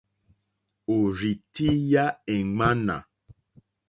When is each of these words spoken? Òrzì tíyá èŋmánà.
Òrzì 0.95 1.31
tíyá 1.53 2.05
èŋmánà. 2.33 2.95